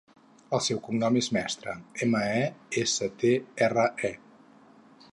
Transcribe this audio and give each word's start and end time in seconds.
El 0.57 0.63
seu 0.67 0.79
cognom 0.87 1.19
és 1.21 1.29
Mestre: 1.37 1.77
ema, 2.07 2.23
e, 2.39 2.49
essa, 2.85 3.13
te, 3.25 3.35
erra, 3.67 3.89
e. 4.13 4.15